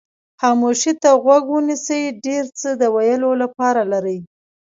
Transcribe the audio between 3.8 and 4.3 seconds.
لري.